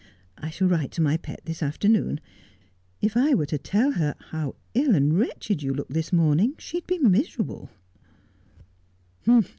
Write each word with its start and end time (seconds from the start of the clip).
I 0.39 0.49
shall 0.49 0.67
write 0.67 0.89
to 0.93 1.01
my 1.03 1.15
pet 1.15 1.41
this 1.45 1.61
afternoon. 1.61 2.19
If 3.01 3.15
I 3.15 3.35
were 3.35 3.45
to 3.45 3.59
tell 3.59 3.91
her 3.91 4.15
how 4.31 4.55
ill 4.73 4.95
and 4.95 5.15
wretched 5.15 5.61
you 5.61 5.75
look 5.75 5.89
this 5.89 6.11
morning 6.11 6.55
she'd 6.57 6.87
be 6.87 6.97
miserable.' 6.97 7.69